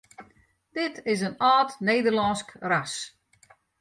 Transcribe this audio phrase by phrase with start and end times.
[0.77, 2.93] Dit is in âld Nederlânsk ras.